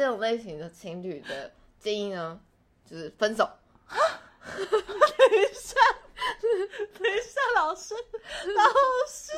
[0.00, 2.40] 这种类型的情侣的建议呢，
[2.86, 3.46] 就是分手。
[4.00, 5.76] 等一下，
[6.40, 8.64] 等一下，老师，老
[9.06, 9.32] 师，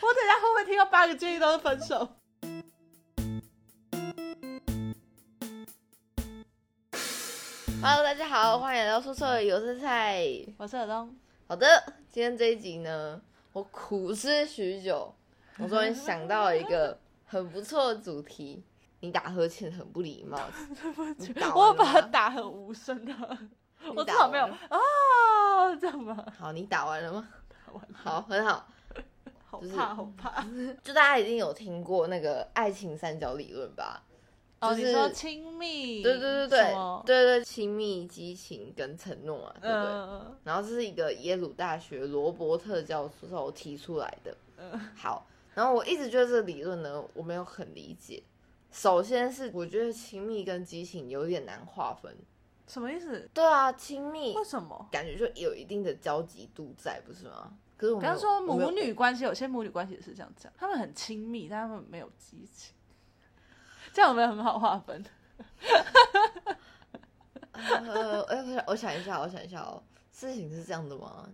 [0.00, 2.08] 我等一下会不会听到八个建议都是分手
[7.82, 10.26] ？Hello，大家好，欢迎来到宿舍，有色菜。
[10.56, 11.14] 我是尔东，
[11.46, 13.20] 好的，今天这一集呢，
[13.52, 15.14] 我苦思许久，
[15.58, 18.64] 我终于想到了一个很不错的主题。
[19.00, 20.38] 你打呵欠很不礼貌，
[21.16, 23.12] 你打完了我把它打很无声的，
[23.94, 26.24] 我至打少没有啊，这样吗？
[26.38, 27.28] 好，你打完了吗？
[27.48, 28.66] 打完了好，很好。
[29.60, 30.46] 就是好怕，好怕。
[30.82, 34.02] 就大家一定有听过那个爱情三角理论吧？
[34.60, 36.74] 哦，就是你说亲密，对对对对
[37.06, 39.90] 对对，亲密、激情跟承诺啊，对不对？
[39.90, 44.36] 嗯然后这是一个耶鲁大学罗伯特教授提出来的。
[44.58, 48.22] 嗯好，然后我一直觉得这个理论呢，我没有很理解。
[48.70, 52.16] 首先是我觉得亲密跟激情有点难划分。
[52.66, 53.28] 什么意思？
[53.34, 54.88] 对啊，亲密为什么？
[54.92, 57.52] 感觉就有一定的交集度在，不是吗？
[57.76, 62.74] 可是我没有比方说母女关系，有些母女关系也是这样讲，他们很亲密，但他们没有激情，
[63.92, 65.04] 这样有没有很好划分？
[67.52, 71.28] 呃，哎，我想我想一下，我想一下哦，事情是这样的吗？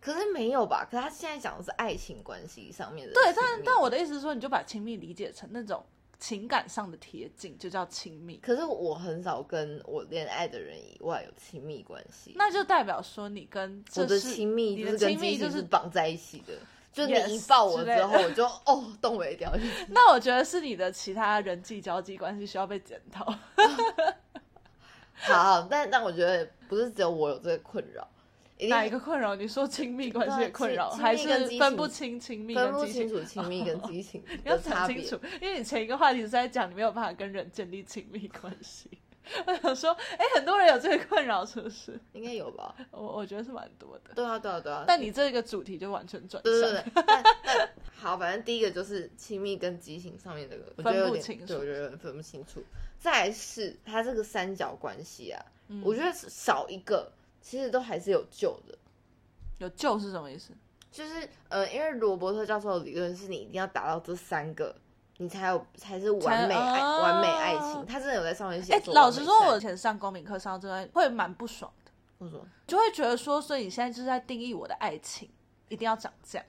[0.00, 0.86] 可是没有吧？
[0.88, 5.84] 可是他现在讲的是爱情关系上面的对，但但我的意思是说，你就把亲密理解成那种
[6.20, 8.36] 情感上的贴近，就叫亲密。
[8.36, 12.34] 可是我很少跟我恋爱的人以外有亲密关系。
[12.36, 16.52] 那就代表说你跟我的亲密你的就是跟亲密就是绑在一起的。
[16.92, 19.58] 就你一抱我之后，我就 哦动不了。
[19.90, 23.24] 那我觉得是你的其他人际交际关系需要被检讨。
[25.14, 28.06] 好 好，但但我觉得不是只有我有这个困扰，
[28.68, 29.34] 哪一个困扰？
[29.34, 33.08] 你说亲密关系的困扰，还是分不清亲密跟激情？
[33.08, 35.18] 不清楚亲密跟激情你要的差别讲清。
[35.18, 38.90] 楚，因为你前一个话题是在讲你没有办法跟人建立亲密关系。
[39.46, 41.96] 我想说，哎、很多人有这个困扰，是不是？
[42.14, 42.74] 应该有吧？
[42.90, 44.12] 我我觉得是蛮多的。
[44.14, 44.84] 对啊，对啊，对啊。
[44.88, 52.64] 但你这个主题就完全转对对向，对，但但好，反正第一个就是亲密跟激情上面这个，我觉得有点分不清楚对，我觉得分不清楚。
[52.98, 58.76] 再来是它这个三角关系啊，嗯我觉得少一个其实都还是有救的。
[59.58, 60.52] 有救是什么意思？
[60.90, 64.74] 就是呃，因为罗伯特教授的理论是你一定要达到这三个，
[65.18, 67.86] 你才有才是完美爱、才完美爱哦情。
[67.86, 72.44] 他真的有在上面写哎、说老实说，我以前上公民课上真的会蛮不爽的，为什么？
[72.66, 75.30] 就会觉得说，所以你现在就是在定义我的爱情
[75.68, 76.46] 一定要长这样，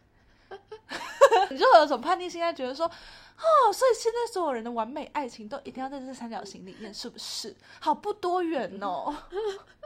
[1.52, 7.56] 你就会有种叛逆心态，觉得说，哦，所以现在所有人的完美爱情都一定要在这三角形里面，是不是？
[7.80, 9.16] 好不多元哦。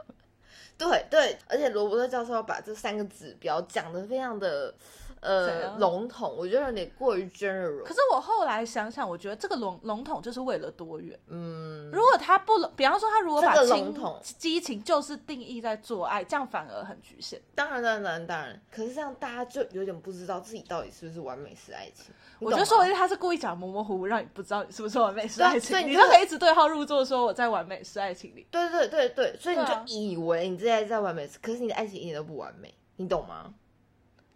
[0.78, 4.74] 对对，而且罗伯特教授要把这三个指标讲得非常的
[5.20, 7.82] 呃笼统，我觉得有点过于 general。
[7.82, 11.18] 可是我后来想想，我觉得这个笼笼统就是为了多元。
[11.28, 17.40] 嗯，如果他不笼，比方说他如果把情笼统激情就是定义在做爱，这样反而很局限。
[17.54, 22.14] 当然当然当然，可是这样大家就有点不知道自己到底是不是完美式爱情。
[22.38, 28.46] 我觉得说因为他是故意讲模模糊糊，让你不知道你是不是完美式爱情，所以你可以一直对号入座，说我在完美式爱情里。
[28.50, 33.54] 对对对对，所以你就以为你自己在完美，可是你的爱情一点都不完美，你懂吗？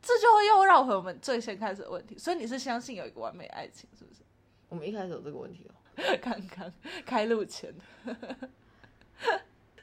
[0.02, 2.16] 这就会又绕回我们最先开始的问题。
[2.18, 4.20] 所以你是相信有一个完美爱情，是不是？
[4.68, 5.74] 我们一开始有这个问题哦。
[6.22, 6.72] 刚刚
[7.04, 7.74] 开路前，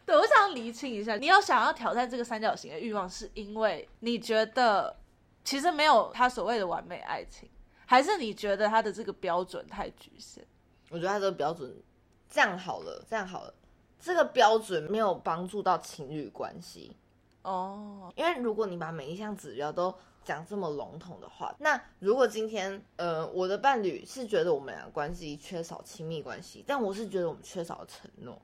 [0.05, 4.97] 对我想要厘清一下，你有想要挑战这个三角形的欲望，是因为你觉得
[5.43, 7.47] 其实没有他所谓的完美爱情，
[7.85, 10.39] 还是你觉得他的这个标准太局限？
[10.89, 11.75] 我觉得他这个标准
[12.29, 13.53] 这样好了，这样好了，
[13.99, 16.95] 这个标准没有帮助到情侣关系，
[17.47, 19.93] 哦，因为如果你把每一项指标都
[20.25, 28.37] 讲这么笼统的话，那如果今天呃我的伴侣是觉得我们俩关系缺少亲密关系，但我是觉得我们缺少了承诺，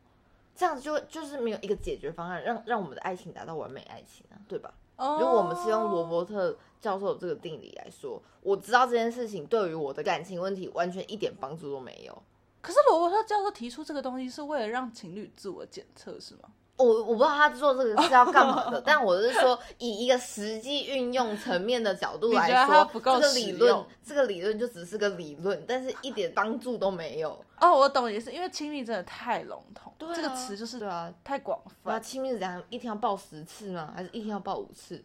[0.56, 4.74] 这样就就是没有一个解决方案让让我们的爱情达到完美爱情啊，对吧？
[4.96, 12.24] 哦如果我们是用罗伯特教授这个定理来说，我知道这件事情对于我的感情问题完全一点帮助都没有。
[12.62, 16.50] 可是罗伯特教授提出这个东西是为了让情侣自我检测，是吗？
[16.76, 27.30] 我我不知道他做这个是要干嘛的， 但我是说，以一个实际运用层面的角度来说，这个理论，这个理论就只是个理论，但是一点帮助都没有。
[27.60, 32.02] 哦，我懂，也是因为亲密真的太笼统，对啊这个词就是对啊，太广那泛。
[32.02, 32.62] 亲密是怎样？
[32.70, 33.94] 一天要抱十次吗？
[33.96, 35.02] 还是一天要抱五次？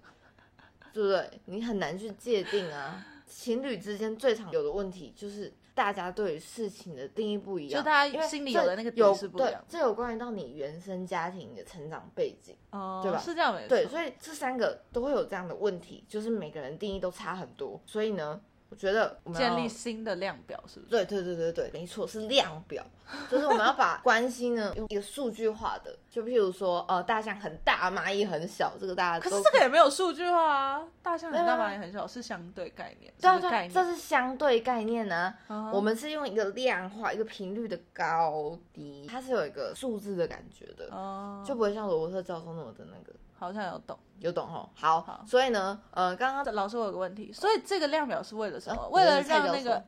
[0.93, 1.31] 对不对？
[1.44, 3.05] 你很难去界定啊。
[3.29, 12.56] 情侣之间最常有的问题就是大家对于事情的定义不一样，就大家因为心里这有的那个底有对，这有关于到你原生家庭的成长背景。
[12.70, 13.69] 哦，对吧是这样没错。
[13.69, 17.80] 对，所以这三个都会有这样的问题，就是每个人定义都差很多。
[17.86, 18.40] 所以呢，
[18.70, 20.91] 我觉得我们建立新的量表，是不是？
[20.91, 22.85] 对对对对对，没错，是量表，
[23.31, 43.99] 就是我们要把关系呢用一个数据化的，就譬如说，呃，大象很大，蚂蚁很小，这个大家都可是这个也没有数据化啊，大象很大，蚂蚁很小是相对概念，对啊这是相对概念呢、嗯我们是用一个量化，一个频率的高低，它是有一个数字的感觉的，哦，就不会像罗伯特教授那么的那个，好像有懂。
[44.19, 44.69] 有懂哦？
[44.75, 48.82] 好，好所以呢，呃，刚刚老师，我有个问题，所以这个量表是为了什么？
[48.82, 49.81] 啊为了让那个，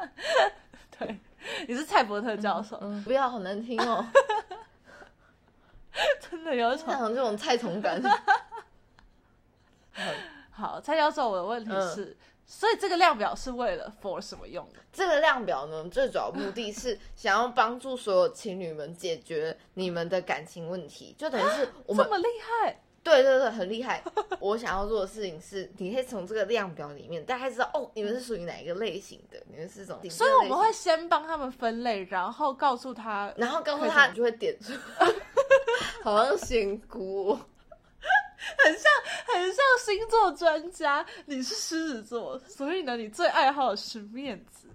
[0.98, 1.20] 对，
[1.68, 4.06] 你是蔡伯特教授，嗯，不要好难听哦，
[6.18, 8.00] 真的有一种这种菜虫感。
[8.02, 8.10] 嗯
[10.50, 10.80] 好。
[10.80, 12.16] 蔡教授，我的问题是，
[12.46, 14.78] 所以这个量表是为了 for 什么用的？
[14.92, 22.80] 这个量表呢，最主要目的是想要帮助所有情侣们解决你们的感情问题，就等于是我们 这么厉害？
[23.02, 24.02] 对对对，很厉害。
[24.40, 30.10] 我想要做的事情是，你可以从这个量表里面大概知道哦，你们是属于哪一个类型的，你们是这种。
[30.10, 34.72] 所以我们会，先帮他们分类，然后告诉他，然后告诉他，你就会点出，
[36.02, 37.38] 好像仙姑
[38.44, 38.94] 哦。
[39.26, 41.04] 很像星座专家。
[41.26, 44.68] 你是狮子座，所以呢，你最爱好的是面子。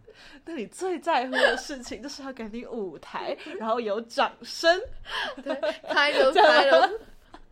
[0.45, 4.81] 那你最在乎的事情就是要给你舞台，然后有掌声。
[5.43, 5.55] 对
[5.87, 6.89] 开 流开了。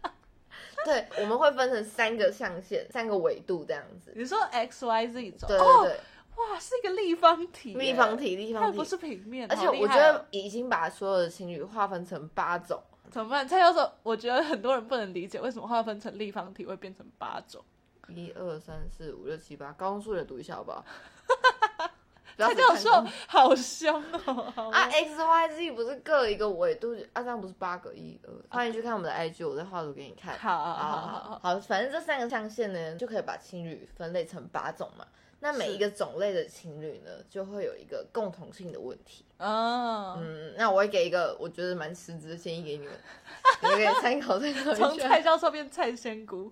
[0.85, 4.13] 对，我们会分成三个象限、三个维度这样子。
[4.15, 5.91] 你说 X Y Z 轴，对对哦，对，
[6.37, 8.77] 哇，是一个立方体，立方体，立方体。
[8.77, 12.81] 它不是平面，而且我觉得已经把所有的情侣划分成八种。
[13.11, 13.47] 怎么办？
[13.47, 17.63] 蔡教授，我觉得很多人不能理解为什么划分成立方体会变成八种。
[18.09, 20.85] 一二三四五六七八，高中数学读一下好不好？
[22.37, 24.51] 蔡教授好凶哦！
[24.55, 27.23] 好啊，X Y Z 不是各一个维度啊？
[27.23, 28.31] 这样不是八个一二？
[28.49, 30.37] 欢迎去看我们的 IG，我再画图给你看。
[30.37, 35.07] 好好好，好，反正这三个象限呢，就可以把情侣分类成八种嘛。
[35.39, 39.23] 那每一个种类的情侣呢，就会有一个共同性的问题。
[39.37, 42.93] 嗯，嗯，那我会给一个我觉得蛮实质的建议给你们，
[43.61, 45.07] 你们可以参考参考从一下。
[45.07, 46.51] 蔡教授变蔡仙姑，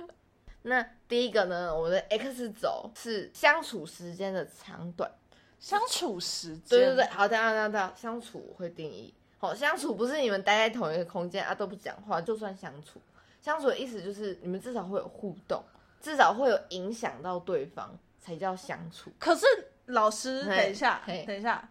[0.62, 5.10] 那第一个呢，我们的 X 轴是相处时间的长短。
[5.58, 9.12] 相处时间，对对对，，好，等一下等一下等下，相处我会定义。
[9.38, 13.00] 好，相处不是你们待在同一个空间啊都不讲话就算相处。
[13.40, 15.60] 相处的意思就是你们至少会有互动，
[16.00, 19.10] 至少会有影响到对方，才叫相处。
[19.18, 19.46] 可是
[19.86, 21.68] 老师，等一下，等一下，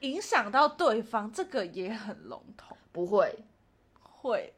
[0.00, 3.44] 影响到对方，这个也很笼统，不会，
[4.00, 4.54] 会。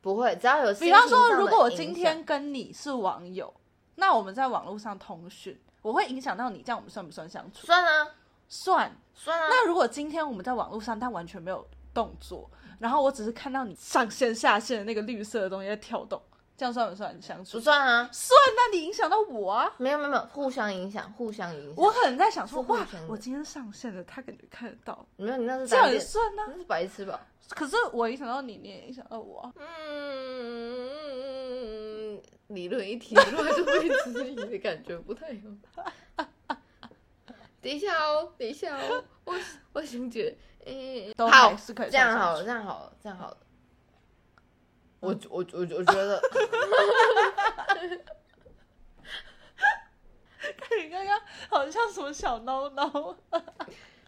[0.00, 3.52] 不会，只要有比方说，如果我今天跟你是网友，
[3.96, 7.66] 那我们在网络上通讯，我会影响到你，这样我们算不算相处？
[7.66, 8.14] 算啊
[8.48, 8.96] 算。
[9.12, 12.48] 算啊，那如果今天我们在网络上，但完全没有动作，
[12.78, 16.22] 然后我只是看到你上线下线的那个绿色的东西在跳动，
[16.58, 17.60] 这样算不算相处不？
[17.62, 19.72] 算啊，算，那你影响到我啊。
[19.78, 21.74] 没有没有没有，互相影响，互相影响。
[21.76, 27.24] 我可能在想说，哇我今天上线了，他感觉看得到，没有，你那是这样也算呢、那是白痴吧？
[27.50, 29.52] 可是我影响到你，你也影响到我啊。
[29.56, 29.70] 嗯，
[32.48, 35.42] 理论一提出来就被质疑的感觉不太有。
[37.62, 39.34] 等一下哦，等一下哦，我
[39.74, 43.36] 我想觉得，嗯，都好还是可以这样算好了，这样好了，这样好了。
[45.00, 46.20] 我我我我觉得，
[50.60, 53.16] 看你刚刚好像什么小孬孬。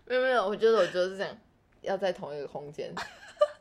[0.07, 1.37] 没有没有，我觉得我觉得是这样，
[1.83, 2.93] 要在同一个空间，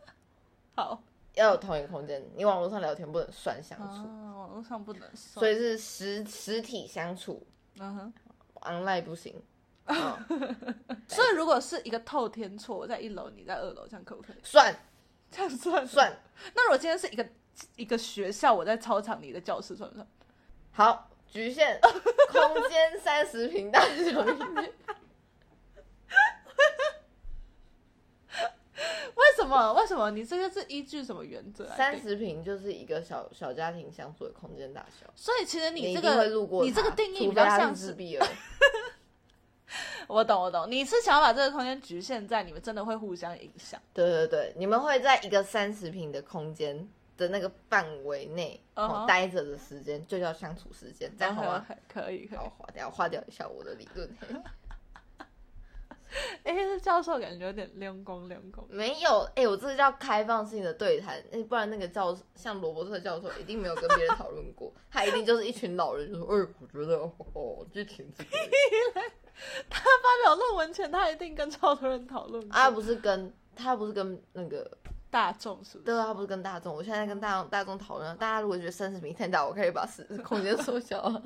[0.76, 1.02] 好，
[1.36, 2.24] 要有同一个空间。
[2.36, 5.40] 你网络上聊天不能算相处，啊，网络上不能算。
[5.40, 7.46] 所以是实实体相处
[7.78, 8.14] 嗯哼
[8.62, 9.42] ，，online 不行。
[9.90, 10.76] 嗯
[11.08, 14.36] 所以如果是一个透天厝，我在一楼，你在二楼，这样可不可以？
[14.44, 14.76] 算
[15.32, 16.18] 这样算算。
[16.54, 17.28] 那如果今天是一个
[17.76, 20.08] 一个学校，我在操场，里的教室算不算？
[20.72, 21.80] 好，局限
[22.32, 24.26] 空间三十平大小。
[29.16, 29.74] 为什么？
[29.74, 30.10] 为什么？
[30.12, 31.68] 你这个是依据什么原则？
[31.76, 35.06] 三十平就是一个小小家庭相处的空间大小。
[35.16, 36.26] 所以其实你这个
[36.64, 38.26] 你这个定义除比较像是自闭儿。
[40.08, 40.70] 我懂，我懂。
[40.70, 43.80] 你是想要把这个空间局限在你们真的会互相影响。
[43.94, 48.62] 对对对，你们会在一个三十平的空间的那个范围内
[49.08, 52.50] 待着的时间，就叫相处时间，这样好吗可以，可以好，。
[52.58, 54.10] 划掉，划掉一下我的理论。
[56.44, 58.66] 哎，这教授感觉有点亮光亮光。
[58.68, 66.96] 没有，哎、我这个叫开放性的对谈，哎、不然那个教像罗伯特教授一定没有跟别人讨论过，他一定就是一群老人就说，哎、我觉得
[67.34, 68.30] 哦，这挺这个
[69.70, 74.70] 他发表论文前，他一定跟超多人讨论过啊，不是跟他不是跟那个，
[75.10, 75.86] 大众是不是？
[75.86, 81.10] 对啊，他不是跟大众，我现在跟大众大众讨论，大家如果觉得三十平太大，我可以把时空间缩小。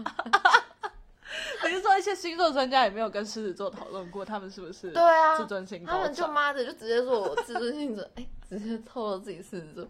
[1.64, 6.28] 你是说一些星座专家也没有跟狮子座讨论过，他们是不是对啊自尊心他们就？
[6.28, 9.88] 妈的就直接说我自尊心者， 哎、直接透露自己狮子座，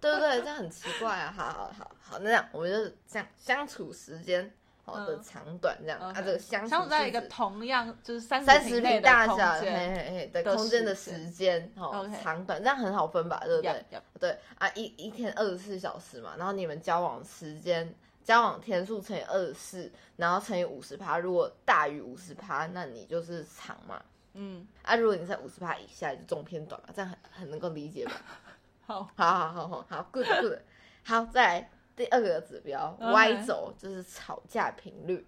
[0.00, 0.40] 对不对？
[0.40, 1.34] 这样很奇怪啊！
[1.36, 4.50] 好好好好，那这样我们就这样相处时间
[4.86, 13.42] 好的嗯长短这样、啊这个相处在一个同样就是三三十十内的平大小，嘿间，嘿嘿的的空间的时间哦长短，这样很好分吧？
[13.44, 13.84] 对不对
[14.18, 17.94] 对啊，一一天二十四小时嘛，然后你们交往时间。
[18.24, 24.02] 交往天数乘以二十四，然后乘以五十趴，如果大于五十趴，那你就是长嘛。
[24.32, 28.12] 嗯，啊，如果你在五十趴以下，就中偏短嘛，这样很很能够理解吧？
[28.84, 30.58] 好，好好好好好，good good，
[31.04, 35.26] 好，再来第二个指标 Y 轴就是吵架频率，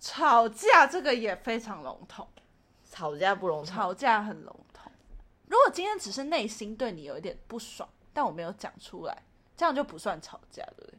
[0.00, 2.28] 吵架这个也非常笼统，
[2.84, 4.90] 吵架不笼统吵架很笼统。
[5.46, 9.22] 如果今天只是内心对你有一点不爽，但我没有讲出来，
[9.56, 10.98] 这样就不算吵架，对不对？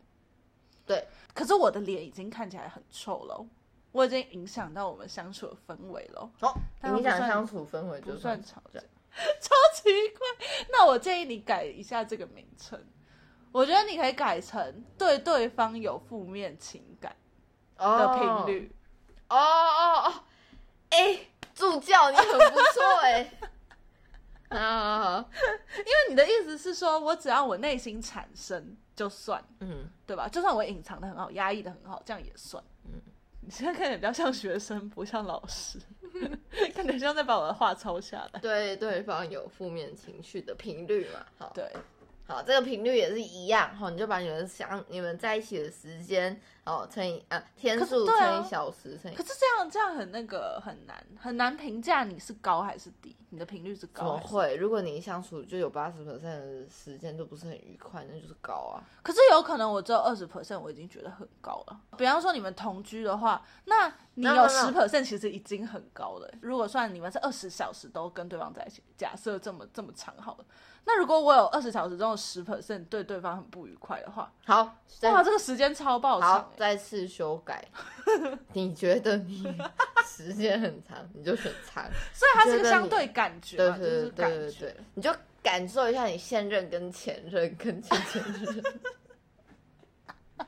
[0.86, 1.08] 对。
[1.34, 3.46] 可是我的脸已经看起来很臭了，
[3.92, 8.80] 我已经影响到我们相处的氛围了，哦，影响相处氛围就算吵吵架，
[9.40, 10.48] 超奇怪。
[10.70, 12.82] 那我建议你改一下这个名称，
[13.52, 17.16] 我觉得你可以改成对对方有负面情感
[17.78, 18.72] 的频率。
[19.30, 20.14] 哦哦哦，
[20.90, 21.20] 哎，
[21.54, 23.32] 助教你很不错哎，
[24.50, 25.30] 好好好，
[25.78, 30.28] 因为你的意思是说，我只要我内心产生就算，嗯，对吧？
[30.28, 32.64] 就算我隐藏的很好，压抑的很好，这样也算。
[32.86, 33.02] 嗯。
[33.44, 35.80] 你现在看起来比较像学生，不像老师，
[36.76, 38.40] 看起来像在把我的话抄下来。
[38.40, 41.72] 对对方有负面情绪的频率嘛，好，对，
[42.28, 54.34] 好，这个频率也是一样哈，你就把你们相你们在一起的时间哦乘以啊天数乘以小时乘以可是这样这样很那个很难很难评价你是高还是低，你的频率是高还是低？
[54.34, 54.56] 么会？
[54.56, 58.84] 如果你相处就有八十 percent 的时间都不是很愉快，那就是高啊。
[59.04, 61.82] 可是有可能我只有二十 percent，我已经觉得很高了。
[61.98, 66.32] 比方说你们同居的话，那你有十 percent 其实已经很高了。
[66.42, 70.46] 如果算你们是二十小时都跟对方在一起，假设这么这么长好了，
[70.84, 76.58] 那如果我有二十小时中有十 percent 对对方很不愉快的话，好，再哇，这个时间超爆长好，欸。
[76.58, 77.64] 再次修改。
[78.54, 79.46] 你觉得你
[80.06, 81.84] 时间很长，你就选长。
[82.14, 88.64] 所以它是个相对感觉，对对对对你就感受一下你现任跟前任跟前前任，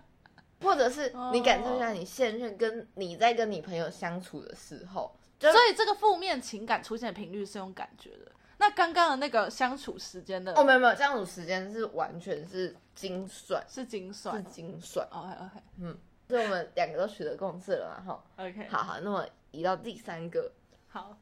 [0.61, 8.31] 或者是你感受一下你现任跟你在跟你朋友相处的时候，就所以这个负面情感出现的频率是用感觉的。
[8.63, 14.45] 那刚刚的那个相处时间的哦没有没有相处时间是完全是精算，是精是算。
[14.45, 15.33] 精算，OK。
[15.81, 15.97] OK
[16.29, 18.23] 所以我们两个都取得共识了嘛哈。
[18.37, 20.49] OK，好好，那么移到第三个，
[20.87, 21.17] 好，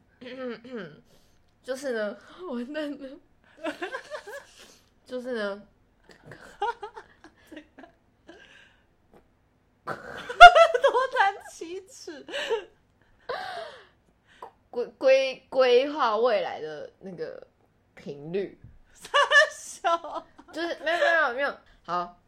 [1.64, 2.16] 就是呢，
[2.48, 3.18] 完蛋了，
[5.04, 5.62] 就是呢，
[9.84, 9.94] 多
[11.18, 12.24] 难启齿。
[14.72, 17.46] 规规规划未来的那个
[17.94, 18.58] 频率，
[19.54, 20.26] 笑。
[20.52, 22.18] 就是没有没有没有好。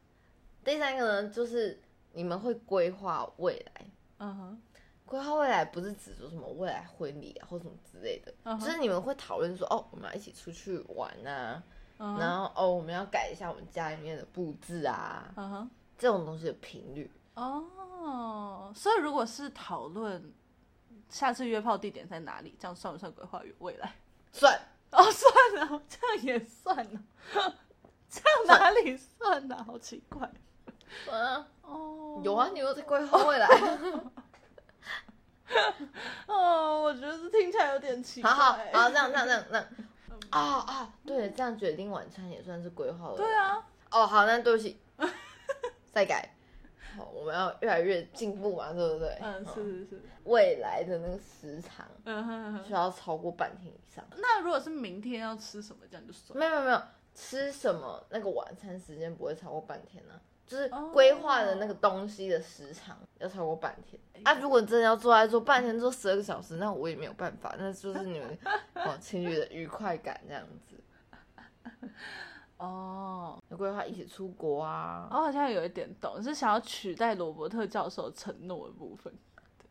[0.62, 1.80] 第三个呢，就是
[2.12, 3.86] 你们会规划未来，
[4.18, 4.62] 嗯哼，
[5.06, 11.62] 规划未来不是指说什么未来婚礼啊或什么之类的，就是你们会讨论说哦，我们要一起出去玩啊，
[11.98, 15.70] 然后哦，我们要改一下我们家里面的布置啊，嗯哼。
[15.96, 17.10] 这种东西的频率。
[17.34, 20.32] 哦，所以如果是讨论
[21.08, 23.94] 下次约炮地点在哪里，这样算不算规划与未来？
[24.32, 24.58] 算
[24.90, 27.02] 哦，算了，这样也算了，
[28.08, 30.30] 这样哪里算呢、好奇怪。
[31.04, 33.49] 算啊，哦，有啊，你有在规划未来。
[36.26, 38.30] 哦，我觉得这听起来有点奇怪。
[38.30, 39.66] 好好好，这样这样这样这样。
[40.30, 43.25] 啊啊，对，这样决定晚餐也算是规划未来。
[43.25, 44.80] 对啊，哦，好，那对不起，
[45.92, 46.34] 再改。
[46.96, 49.18] 好，我们要越来越进步嘛，对不对？
[49.20, 54.04] 嗯，是是是，未来的那个时长嗯哼哼需要超过半天以上。
[54.16, 56.38] 那如果是明天要吃什么，这样就算。
[56.38, 56.82] 没有没有没有，
[57.14, 60.14] 吃什么那个晚餐时间不会超过半天呢、
[60.46, 64.34] 就是哦规划的那个东西的时长要超过半天啊！
[64.40, 68.38] 如果真的要坐在做半天做十二个小时，那我也没有办法，那就是你们
[68.74, 70.76] 哦情侣的愉快感这样子。
[72.58, 79.12] 哦，有规划一起出国啊，我好像有一点懂，是想要取代罗伯特教授承诺的部分。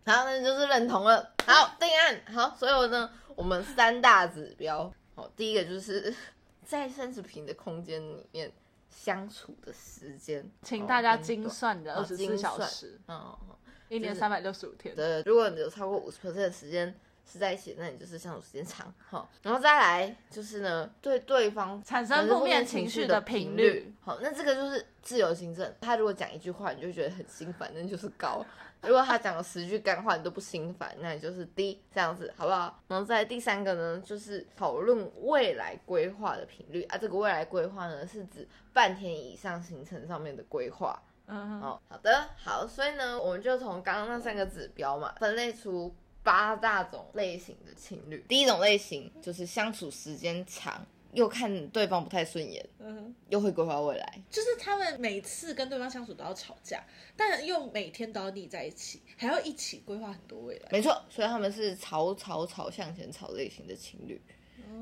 [0.06, 1.34] 好，那就是认同了。
[1.46, 2.22] 好，定案。
[2.34, 6.14] 好，所以呢，我们三大指标，好，第一个就是
[6.64, 8.52] 在三十平的空间里面
[8.90, 13.56] 相处的时间，请哦大家精算你的哦二十四小时，嗯，嗯
[13.88, 14.94] 一年三百六十五天。
[14.94, 16.94] 对，如果你有超过五十 percent 的时间
[17.26, 23.94] 是在一起，那你就是相处时间长，好，然后再来就是呢，对对方产生负面情绪的频率。
[24.02, 25.74] 好，那这个就是自由行政。
[25.82, 28.46] 他如果讲一句话，你就觉得很心烦，那就是高；
[28.82, 32.84] 如果他讲了十句干话，你都不心烦，那你就是低，这样子好不好？
[32.88, 36.98] 然后再第三个呢，就是讨论未来规划的频率啊。
[36.98, 41.02] 这个未来规划呢，是指半天以上行程上面的规划。
[41.26, 48.24] 嗯，哦，好的，好，所以呢，我们就从刚刚那三个指标嘛，分类出八大种类型的情侣。
[48.28, 54.22] 第一种类型就是相处时间长，又看对方不太顺眼，嗯，又会规划未来。
[54.30, 56.84] 就是他们每次跟对方相处都要吵架，
[57.16, 60.70] 但又每天都要腻在一起，还要一起规划很多未来。
[60.72, 64.20] 没错，所以他们是吵吵吵向前吵类型的情侣，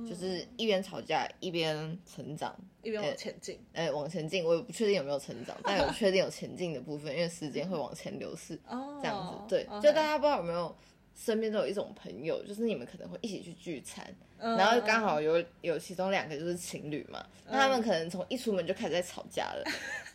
[0.08, 2.56] 就是一边吵架一边成长。
[2.84, 9.48] 一边往前进，哎、往前进，我也不确定有没有成长，但有 确定有前进的部分，因为时间会往前流逝，哦，这样子。
[9.48, 10.76] 对就大家不知道有没有
[11.16, 14.06] 身边都有一种朋友，就是你们可能会一起去聚餐，
[14.38, 14.58] 嗯。
[14.58, 19.64] 然后刚好有有其中两个就是情侣嘛，那他们可能从一出门就开始在吵架了，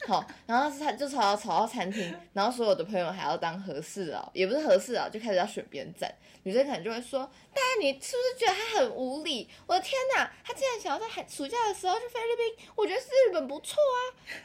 [0.07, 6.09] 好，然后是他就吵到吵到餐厅，然后所有的朋友还要当和事佬，也不是和事佬，就开始要选边站，
[6.45, 7.21] 女生可能就会说，
[7.53, 9.49] 大家你是不是觉得他很无理？
[9.67, 13.99] 我的天哪，他竟然想要在寒暑假的时候去菲律宾，我觉得是日本不错啊，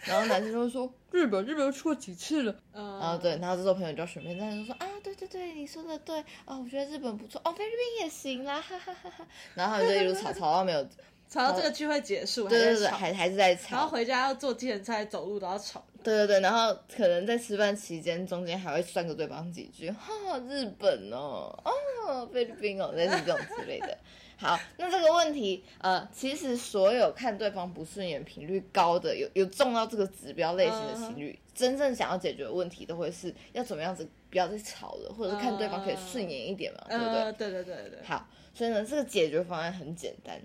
[0.05, 2.55] 然后男生就会说，日本日本去过几次了。
[2.73, 9.27] 嗯，然后对，然后这时候朋友就要选边站，就说啊，对对对，你说的对，哦，我觉得日本不错，哦，菲律宾也行啦，哈哈哈哈。
[9.53, 10.87] 然后他们就一路吵吵 到没有，
[11.31, 15.81] 吵到这个聚会结束，对对对，还在吵，还还是在然后吵，回家要坐计程车、走路都要吵。
[16.03, 20.11] 对对对，然后可能在吃饭期间中间还会酸个对方几句，哈，
[20.49, 23.97] 日本哦，哦，菲律宾哦，类似这种之类的。
[24.35, 37.13] 好，那这个问题，呃，其实所有看对方不顺眼频率高的，有有中到这个指标类型的情侣，真正想要解决的问题，都会是要怎么样子不要再吵了，或者是看对方可以顺眼一点嘛，对不对？
[37.21, 40.41] 呃，对对对对，好，所以呢，这个解决方案很简单，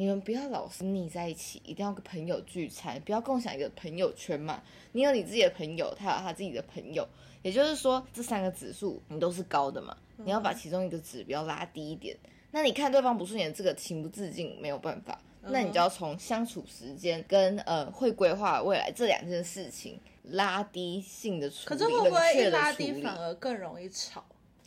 [0.00, 4.62] 你们不要老是腻在一起，一定要跟朋友聚餐，不要共享一个朋友圈嘛。
[4.92, 7.06] 你有你自己的朋友，他有他自己的朋友，
[7.42, 12.16] 也就是说，这三个指数你都是高的嘛，你要把其中一个指标拉低一点。
[12.50, 24.24] 那你看对方不顺眼，这个情不自禁没有办法，那你就要从相处时间跟呃会规划未来这两件事情拉低性的处理，可是会不会一拉低反而更容易吵？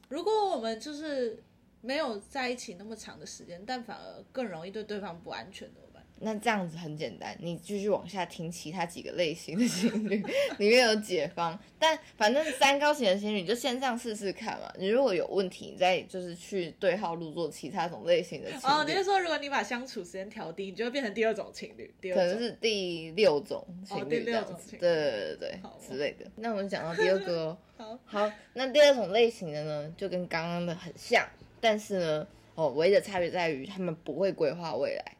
[0.09, 1.41] 如果我们就是
[1.85, 6.01] 没有在一起那么长的时间，但反而更容易对对方不安全，怎么办？
[6.19, 10.23] 那这样子很简单，你继续往下听其他几个类型的情侣，
[10.57, 11.59] 里面有解方。
[11.77, 14.71] 但反正三高型的情侣，你就先这样试试看嘛。
[14.79, 18.63] 你如果有问题，你再就是去对号入座其他种类型的情侣。
[18.63, 21.93] 哦，你是说如果你把相处时间调低，你就会变成第二种情侣？
[21.99, 26.25] 第二可能是第六种情侣这样子，对对对之类的。
[26.37, 31.27] 那我们讲到 第二个哦，好，好，那第二种类型的呢，就跟刚刚的很像，
[31.63, 35.15] 但是呢，哦，唯一的差别在于他们不会规划未来，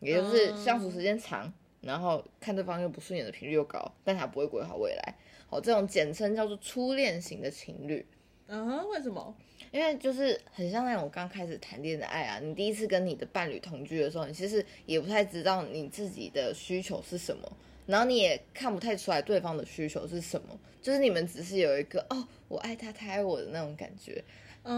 [0.00, 5.14] 也就是嗯相处时间长，然后看对方又不顺眼的频率又高，但他不会规划未来。
[5.46, 8.06] 好，这种简称叫做初恋型的情侣。
[8.46, 9.36] 嗯哼，为什么？
[9.72, 17.50] 因为就是很像那种刚开始谈恋爱啊，你第一次跟你的伴侣同居的时候，你其实也不太知道你自己的需求是什么，
[17.84, 24.22] 然后你也看不太出来对方的需求是什么，就是你们只是有一个哦，我爱他，他爱我的那种感觉，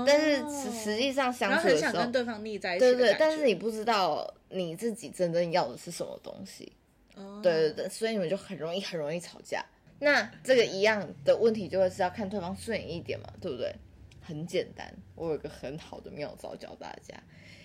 [0.07, 6.73] 但是实实际上相处的时候对方腻在一起对对，但是你不知道你自己真正要的是什么东西，
[7.15, 9.65] 哦对对对，所以你们就很容易很容易吵架。
[9.99, 13.75] 那这个一样的问题就会是要看对方顺眼一点嘛，对不对？
[14.21, 17.15] 很简单，我有一个很好的妙招教大家，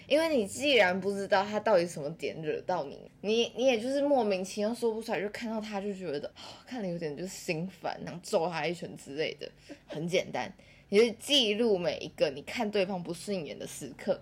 [0.05, 9.49] 因为你既然不知道他到底什么点惹到你，你你也就是莫名其妙说不出来，就看到他就觉得、哦看了有点就是心烦，然后揍他一拳之类的。
[9.88, 10.53] 很简单，
[10.93, 14.21] 你就记录每一个你看对方不顺眼的时刻，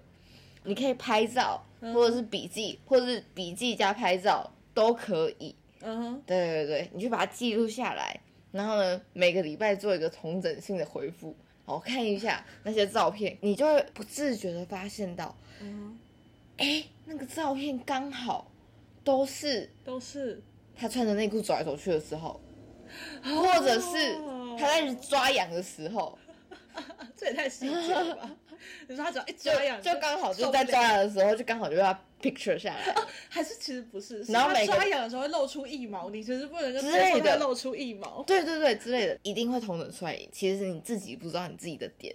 [0.64, 5.56] 你可以拍照，或者是笔记，或者是笔记加拍照都可以。
[5.82, 8.20] 嗯哼，对对对，你就把它记录下来，
[8.52, 15.98] 然后呢，每个礼拜做一个重整性的回复，我看一下那些照片，你就会不自觉的发现到，嗯
[16.58, 18.52] 哎，那个照片刚好
[19.04, 20.40] 都是，都是，
[20.76, 22.40] 他穿着内裤走来走去的时候，
[23.24, 24.16] 或者是
[24.60, 26.19] 他在抓痒的时候，
[27.16, 28.30] 这也太细节了吧？
[28.88, 32.96] 你说他只要一抓痒，就刚好就在抓痒的时候，就刚好就要 picture 下来。
[33.30, 38.24] 还是其实不是，然后每个抓痒的时候会露出一毛，你其实不能就之类的接露出一毛。
[38.24, 40.20] 对对对之类的，一定会同等出来。
[40.32, 42.14] 其实是你自己不知道你自己的点，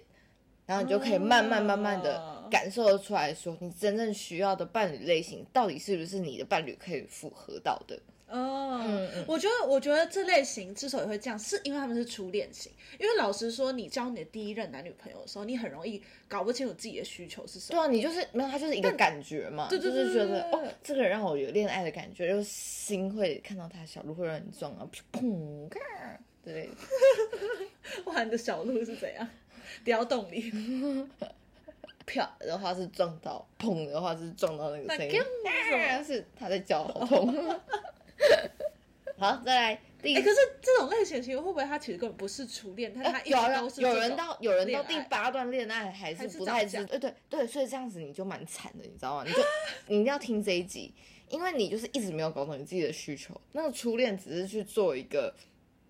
[0.67, 7.99] 然后你就可以慢慢慢慢的哦感受得出来说，你真正需要的伴侣类型到底是不是你的伴侣可以符合到的。
[8.27, 12.71] 哦，嗯嗯我觉得，我觉得这类型之所以会这样，是因为他们是初恋型。
[12.99, 17.79] 因为老实说，你交你的第一任男女朋友的时候，你很容易搞不清楚自己的需求是什么。
[17.79, 25.79] 对啊，你就是没有，他就是一个感觉嘛，对对对就是觉得哦，这个人让我有恋爱的感觉，就心会看到他小鹿会让你撞啊，砰嘎
[26.43, 26.73] 之类的。
[28.05, 29.27] 哇，你的小鹿是怎样？
[29.83, 30.51] 雕洞里，
[32.05, 35.21] 啪的话是撞到，砰的话是撞到那个声音
[36.03, 37.33] 是他在叫，好痛。
[39.17, 49.23] 好，再来第哎、可是这种类型其实会不会他其实根本不是初恋，但他一直有啊都是有人到有人到第八段恋爱还是不太知，对对对，所以这样子你就蛮惨的，你知道吗？
[49.25, 49.39] 你就
[49.87, 50.93] 你一定要听这一集，
[51.29, 53.39] 因为你就是一直没有搞懂你自己的需求。
[53.53, 55.33] 那个初恋只是去做一个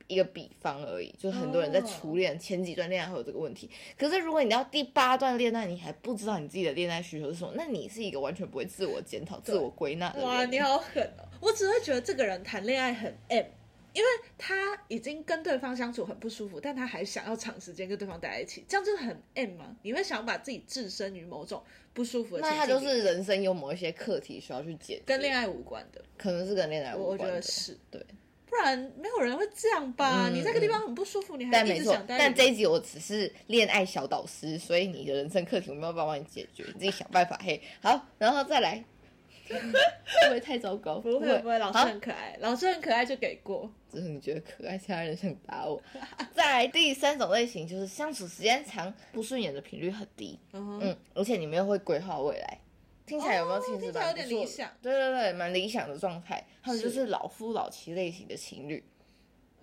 [0.08, 3.70] 一个比方而已，就是很多人在哦初恋、前几段恋爱会有这个问题。
[3.98, 10.28] 可是如果你到第八段恋爱，你还不知道你自己的恋爱需求是什么，那你是一个完全不会自我检讨、自我归纳的人。
[10.28, 11.26] 哇，你好狠哦！
[11.46, 13.46] 我只会觉得这个人谈恋爱很 M，
[13.94, 14.56] 因为他
[14.88, 19.76] 已经跟对方相处很不舒服，但他还想要长时间跟对方待在一起，这样就是很 M 吗？
[19.84, 21.62] 你会想把自己置身于某种
[21.94, 26.02] 不舒服的情那他就是人生有某一些课题需要去解决，跟恋爱无关的。
[26.18, 27.36] 可能是跟恋爱我我觉无关的。
[27.36, 28.04] 得是，对。
[28.48, 30.30] 不然没有人会这样吧？
[30.30, 32.18] 嗯你在个地方很不舒服，你还一直想，待。
[32.18, 37.38] 但这一集我只是恋爱小导师，所以你的人生课题我没有办法帮你解决，你自己想办法。
[37.44, 38.82] 嘿，好，然后再来，
[39.50, 41.00] 会不会太糟糕？
[41.02, 43.70] 不会不会，老师很可爱，老师很可爱就给过。
[43.92, 45.82] 只是你觉得可爱，其他人想打我。
[46.34, 52.60] 再来第三种类型就是相处时间长，不顺眼的频率很低，嗯，嗯，而且你们又会规划未来。
[53.06, 56.44] 听起来有没有听起来有点理想对对对，蛮理想的状态。
[56.62, 58.84] 还有就是老夫老妻类型的情侣。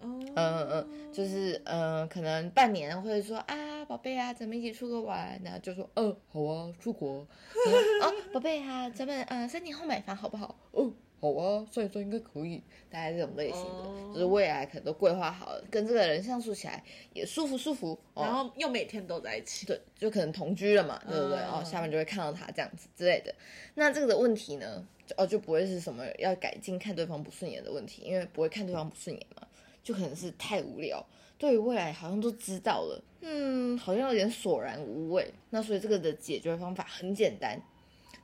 [0.02, 7.26] 哦嗯嗯嗯，就是嗯、呃可能半年会说啊，宝贝啊，咱们一起出个玩，然后就说，嗯、好啊，出国。
[7.66, 10.54] 然后哦， 宝贝啊，咱们嗯三年后买房好不好？
[10.72, 12.62] 哦，好啊，算一算应该可以。
[12.90, 17.98] 大概这种类型的，哦就是未来可能都规划好了，跟这个人相处起来也舒服舒服。
[18.14, 19.64] 哦、然后又每天都在一起。
[19.66, 21.38] 对，就可能同居了嘛，对不对？
[21.38, 23.34] 嗯哦，下面就会看到他这样子之类的。
[23.74, 29.46] 那这个的问题呢，就哦就不会是什么要改进看对方不顺眼的问题，因为不会看对方不顺眼嘛，
[29.82, 31.04] 就可能是太无聊，
[31.38, 35.32] 对于未来好像都知道了，嗯，好像有点索然无味。
[35.50, 37.60] 那所以这个的解决方法很简单。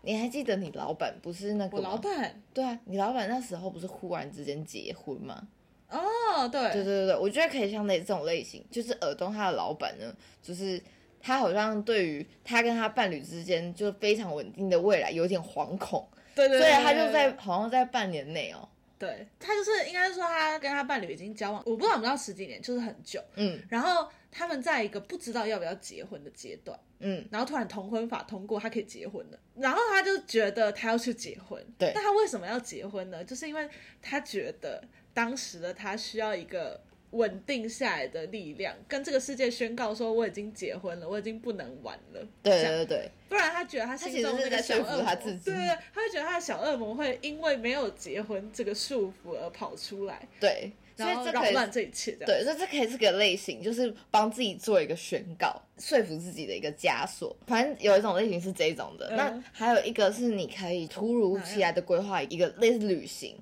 [0.03, 5.49] 你还记得你老板不是那个我老板对啊，你老板那时候不是忽然之间结婚吗？
[5.91, 10.81] 哦，对对对对对，我觉得可以像类这种类型，就是耳东他的老板呢，就是
[11.21, 18.69] 他好像对于他跟他伴侣之间就非常稳定的未来有点惶恐，对对，所以他就在好像在半年内哦，
[18.99, 23.23] 对他就是应该说他跟他伴侣已经交往，我不知道我们知道十几年，就是很久。
[23.37, 29.39] 嗯然后他们在一个不知道要不要结婚的阶段，嗯，然后突然同婚法通过，他可以结婚了。
[29.55, 31.65] 然后他就觉得他要去结婚。
[31.79, 33.25] 对那他为什么要结婚呢？
[33.25, 33.69] 就是因为
[34.03, 34.83] 他觉得
[35.15, 42.21] 当时的他需要一个稳定下来的力量，跟这个世界宣告说我已经结婚了，我已经不能玩了。
[42.43, 52.13] 对对对对，不然他觉得他心中那个小恶魔，他自己对对，对他会觉得他的小恶魔会因为没有结婚这个束缚而跑出来，对，所以然后扰乱这一切。
[52.27, 57.35] 对，所以这可以是个类型，就是帮自己做一个宣告，说服自己的一个枷锁。
[57.47, 63.35] 反正有一种类型是这种的，嗯那还有一个是你可以突如其来的规划一个类似旅行，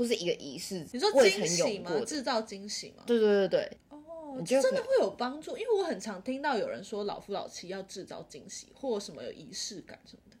[0.00, 1.90] 或是一个仪式，你说惊喜吗？
[2.06, 3.04] 制造惊喜吗？
[3.06, 10.38] 对对对对，哦，你就真的会有帮助，因为我很常听到有人说老夫老妻要制造惊喜或什么有仪式感什么的，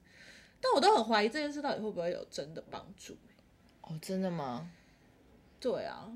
[0.62, 3.14] 但我都很怀疑这件事到底会不会有真的帮助。
[3.82, 4.70] 哦，真的吗？
[5.60, 6.10] 对啊，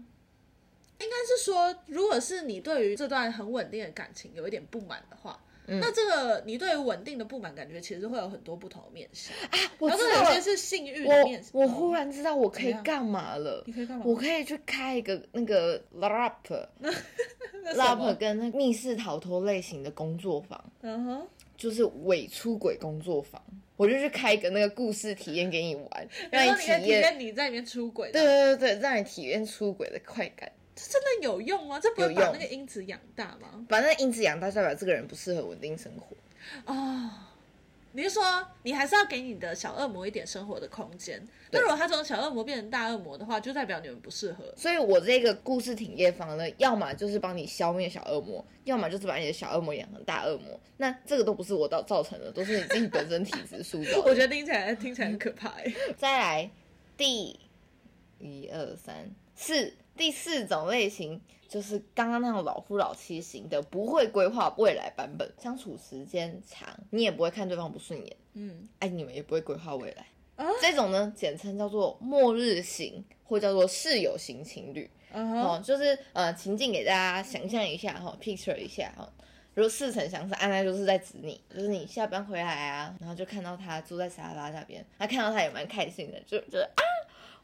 [0.98, 5.38] 应该是说，如果是你对于这段很稳定的感情有一点不满的话。
[5.66, 9.58] 嗯那这个你对于稳定的不满，感觉其实会有很多不同的面向啊。
[9.78, 13.72] 我知道有些，是性欲的面我我哦忽然知道我可以干嘛了你。
[13.72, 14.04] 可以干嘛？
[14.06, 16.32] 我可以去开一个那个 rap
[17.74, 23.42] rap 跟那密室逃脱类型的工作坊，嗯哼，就是伪出轨工作坊。
[23.76, 30.48] 我就去开一个那个故事体验给你玩，让然后你体验你在里面出轨，对，对对对，让你体验出轨的快感。
[30.74, 31.78] 这真的有用吗？
[31.80, 33.64] 这不会有用把那个因子养大吗？
[33.68, 36.16] 把那个因子养大代表这个人不适合稳定生活。
[36.66, 37.10] 哦，
[37.92, 41.26] 你是说你还是要给你的小恶魔一点生活的空间？
[41.52, 44.52] 那如果他从小恶魔变成大恶魔的话，就代表你们不适合。
[44.56, 50.58] 所以我这个故事停业方呢，要么就是帮你消灭小恶魔，要么就是把你的小恶魔养成大恶魔。
[50.76, 54.02] 那这个都不是我造造成的，都是你自己本身体质塑造的。
[54.10, 55.72] 我觉得听起来听起来很可怕哎。
[55.96, 56.50] 再来
[56.96, 57.38] 第
[58.18, 70.06] 一二三四第四种类型，就是刚刚那种老夫老妻型的，不会规划未来版本，相处时间长，你也不会看对方不顺眼，嗯，哎，你们也不会规划未来。
[70.36, 74.90] 啊这种呢，简称叫做末日型或叫做室友型情侣。
[75.12, 79.08] 哦，就是呃情境给大家想象一下哈、picture 一下哈、
[79.54, 86.82] 如果似曾相识，安娜就是在指你，就是你下班回来啊，然后就看到他坐在沙发那边，他看到他也蛮开心的，就觉得啊，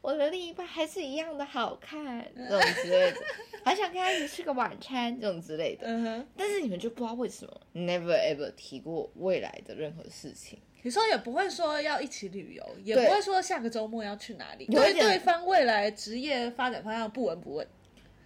[0.01, 3.17] 我的另一半还是一样的好看，这种之类的，
[3.63, 5.85] 还想跟他一起吃个晚餐这种之类的。
[5.87, 10.59] 嗯哼，但是你们就不知道为什么 never ever 提过未来的任何事情。
[10.83, 17.67] 你说也不会说要一起旅游，也不会说下个周末要去哪里，对对方未来职业发展方向不闻不问。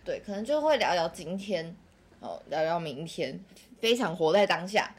[0.06, 1.76] 对，可能就会聊聊今天，
[2.22, 3.38] 哦，聊聊明天，
[3.82, 4.90] 非常活在当下，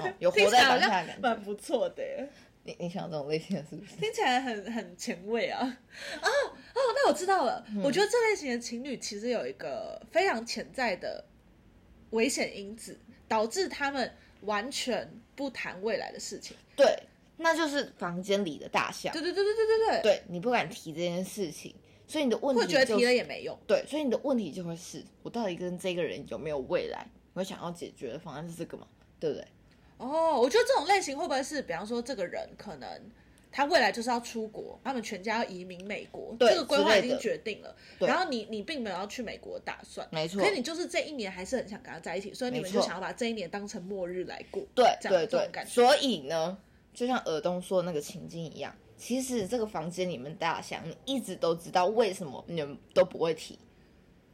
[0.00, 1.12] 哦，有活在当下的感觉。
[1.20, 2.26] 蛮不错的耶，
[2.64, 3.96] 你你想这种类型的是不是？
[3.96, 5.60] 听起来很很前卫啊！
[6.22, 7.64] 哦哦，那我知道了。
[7.68, 11.24] 嗯我觉得这类型的情侣其实有一个非常潜在的
[12.10, 16.56] 危险因子，导致他们完全不谈未来的事情。
[16.76, 16.96] 对，
[17.36, 19.12] 那就是房间里的大象。
[19.12, 21.74] 对对对对对对对，对你不敢提这件事情，
[22.06, 23.58] 所以你的问题就会觉得提了也没用。
[23.66, 27.06] 对，所以你的问题就会是我到底跟这个人有没有未来？
[27.34, 28.86] 我会想要解决的方案是这个嘛？
[29.18, 29.46] 对不对？
[30.02, 32.88] 哦，我觉得这种类型会不会是，比方说这个人可能
[33.52, 37.76] 他未来就是要出国，他们全家要移民美国，对这个规划已经决定了。
[37.98, 44.62] 对然后你你并没有要去美国的打算，没错可是你就是这一年还是很想跟他在一起，所以你们就想要把这一年当成末日来过。
[44.74, 46.58] 对这样这种感，觉所以呢，
[46.92, 53.58] 就像尔东说的那个情境一样，其实这个房间里面大象，你一直都知道为什么你们都不会提，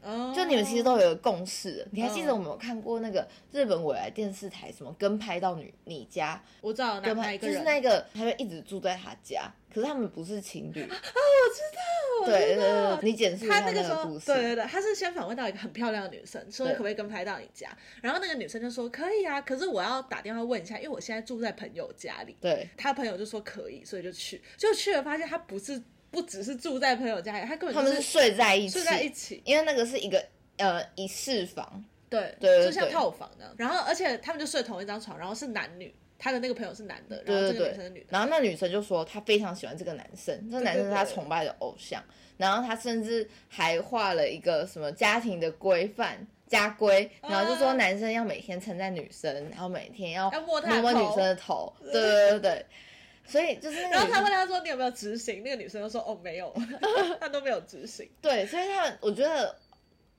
[0.03, 1.87] 哦，就你们其实都有个共识的。
[1.93, 10.83] 你还记得嗯我们有看过那个日本未来电视台什么跟拍到你你家，我知道哪跟拍就是哪一个人，那个他就一直住在他家，可是他们不是情侣。
[10.89, 14.27] 我知道，我对对对，对你简述一下他那个时候，个故事。
[14.27, 17.69] 对对对，他是先访问到一个很漂亮的女生，说可不可以跟拍到你家，
[18.03, 22.37] 然后那个女生就说可以啊，可是我要打电话问一下，因为我现在住在朋友家里。
[22.41, 30.25] 对他朋友就说可以，所以就去，就去了，发现他不是不只是住在朋友家里，他根本就他们是睡在一起，睡在一起，因为那个是一个
[30.57, 33.55] 呃一室房，对对对就像套房那样。
[33.57, 38.07] 然后而且他们就睡同一张床，然后是男女，他的那个朋友是男的，然后这个女生是女的。
[38.11, 42.03] 然后那女生就说她非常喜欢这个男生，这个男生是她崇拜的偶像，
[42.37, 46.27] 然后她甚至还画了一个什么家庭的规范。
[46.49, 52.67] 家规，然后就说男生要每天称赞女生，然后每天要要摸她摸女生的头，对对对对对，
[53.29, 56.53] 所以就是那个然后他问他说：“你有没有执行？”那个女生就说：“哦，没有，
[57.21, 58.09] 他都没有执行。
[58.23, 59.55] 对，所以他们我觉得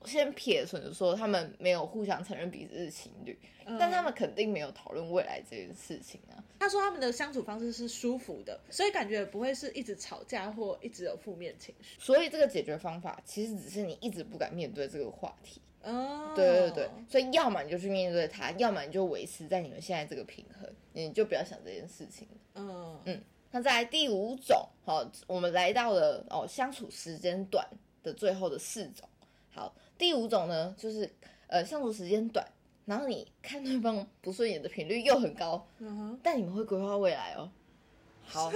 [0.04, 3.38] 先撇除说他们没有互相承认彼此是情侣，
[3.78, 11.96] 但他们肯定没有讨论未来这件事情啊。”他说他们的相处方式是舒服的，所以感觉不会是一直吵架或一直有负面情绪。
[11.98, 15.60] 所以这个解决方法其实只是你一直不敢面对这个话题。
[15.82, 22.28] 哦，对对对，所以要么你就去面对它，要么你就维持在你们现在这个平衡，你就不要想这件事情。
[22.54, 27.66] 嗯嗯那再来第五种，好，我们来到了哦相处时间短
[28.02, 29.08] 的最后的四种。
[29.52, 31.10] 好，第五种呢，就是
[31.48, 32.46] 呃相处时间短，
[32.84, 37.50] 然后你看对方不顺眼的频率又很高，嗯哼，但你们会规划未来哦。
[38.22, 38.52] 好，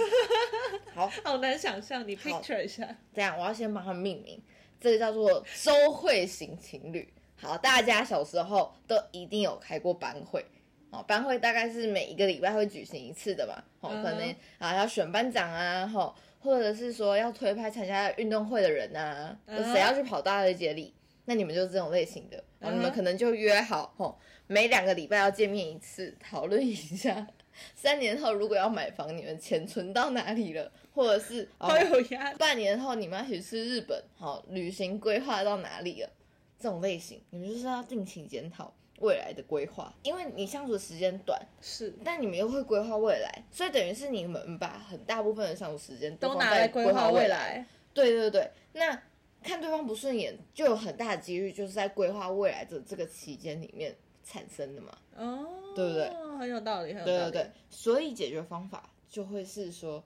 [0.93, 2.95] 好， 好难想象，你 picture 一下。
[3.13, 4.41] 这样我要先帮他们命名，
[4.85, 7.11] 这个叫做周会型情侣。
[7.35, 10.45] 好，大家小时候都一定有开过班会。
[10.91, 20.93] 哦，班会大概是每一个礼拜会举行一次的嘛，哦，可能啊要选班长啊，吼，或者是说要推派参加运动会的人啊，谁要去跑大队接力，
[21.25, 27.27] 那你们就是这种类型的，哦，你们可能就约好，吼，每两个礼拜要见面一次，讨论一下，
[27.75, 32.37] 三年后如果要买房，你们钱存到哪里了，或者是哦好有压力。
[32.39, 36.09] 半年后你们要一起去日本，好，旅行规划到哪里了？
[36.57, 47.27] 这种类型，你们就是要定期检讨未来的规划，因为你相处的时间短，是但你们又会规划未来，所以等于是你们把很大部分的相处时间都拿放在来规划未未。
[47.27, 47.65] 来。
[47.93, 49.01] 对对对，那
[49.43, 54.97] 看对方不顺眼，就有很大的几率就是在规划未来的这个期间里面产生的嘛。
[55.15, 56.09] 哦，对不对？
[56.37, 57.31] 很有道理，很有道理。
[57.31, 60.03] 对对对，所以解决方法就会是说，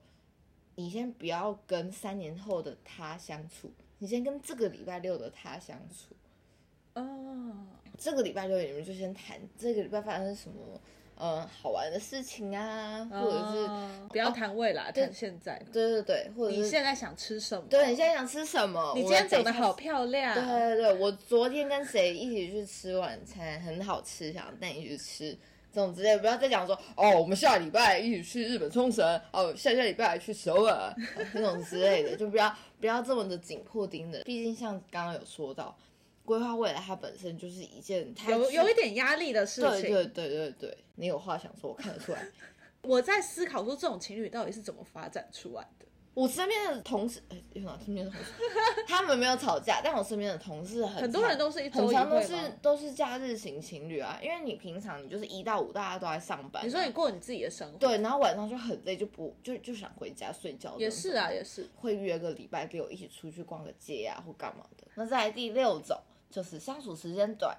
[0.79, 6.15] 你先不要跟三年后的他相处，你先跟这个礼拜六的他相处。
[6.93, 7.53] 哦，
[7.97, 10.81] 这个礼拜六你们就先谈这个礼拜发生什么
[11.15, 15.61] 呃好玩的事情啊，或者是、哦不要谈未来，谈现在。
[15.73, 17.67] 对对对，或者是你现在想吃什么？
[17.69, 18.93] 对你现在想吃什么？
[18.95, 20.33] 你今天走的好漂亮。
[20.33, 25.37] 对对对，我昨天跟谁一起去吃晚餐，很好吃，想带你去吃。
[25.71, 30.95] 这种之类，不要再讲说哦，我们下礼拜一起去日本冲绳，哦，下下礼拜去首尔，哦
[31.34, 34.23] 这种之类的，就不要不要这么的紧迫盯的。
[34.23, 35.77] 毕竟像刚刚有说到，
[36.25, 39.82] 规划未来它本身就是一件太有有一点压力的事情。
[39.82, 42.27] 对对对对对，你有话想说，我看得出来。
[42.82, 45.78] 我在思考说，这种情侣到底是怎么发展出来的？
[46.19, 48.34] 我我身边的同事，哎，有哪身边的同事，
[48.86, 52.36] 他们没有吵架，但我身边的同事很很多人都是一周一很常都是？
[52.62, 60.75] 都是假日型情侣啊，因为你平常你就是一到五大家都在上班啊、你说你过你自己的生活，对，然后晚上就很累，就不就就想回家睡觉。
[60.77, 61.69] 也是啊，，也是。
[61.75, 64.86] 会约个礼拜六一起出去逛个街啊，或干嘛的。
[64.95, 65.97] 那再来第六种
[66.29, 67.58] 就是相处时间短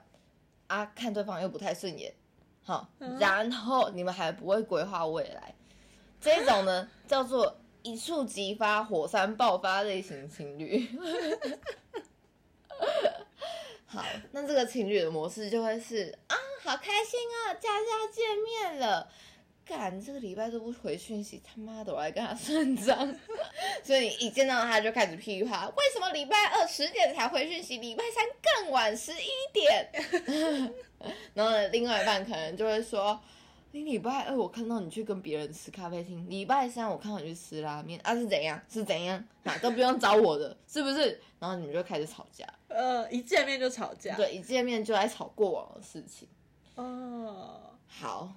[0.66, 2.12] 啊，看对方又不太顺眼，
[2.62, 5.54] 好，嗯然后你们还不会规划未来，
[6.20, 10.88] 这种呢叫做一触即发、火山爆发类型情侣。
[13.86, 19.10] 好，那这个情侣的模式就会是啊，好开心啊，假日要见面了。
[19.64, 23.14] 干，这个礼拜都不回讯息，他妈的，我来跟他算账。
[23.84, 29.88] 所以一见到他就开始噼啪，为什么礼拜二十点才回讯息，礼拜三更晚十一点？
[31.34, 33.20] 然后呢，另外一半可能就会说，
[33.72, 38.60] 你礼拜二我看到你去跟别人吃咖啡厅，礼拜三我看到你去吃拉面，啊是怎样？
[38.68, 39.22] 是怎样？
[39.44, 41.20] 哪都不用找我的， 是不是？
[41.38, 46.26] 然后你们就开始吵架，呃，一见面就吵架。，对，一见面就来吵过往的事情。
[46.74, 48.34] 哦，好，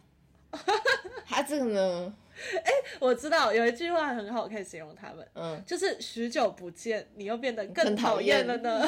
[1.25, 2.15] 他这个呢，
[3.01, 8.87] 我知道有一句话很好，可以形容他们，嗯，就是许久不见，你又变得更更讨厌了呢。